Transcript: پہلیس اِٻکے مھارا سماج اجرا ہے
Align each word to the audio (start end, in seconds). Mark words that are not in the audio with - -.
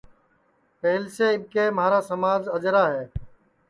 پہلیس 0.79 1.17
اِٻکے 1.27 1.63
مھارا 1.77 1.99
سماج 2.09 2.41
اجرا 2.55 2.85
ہے 2.93 3.03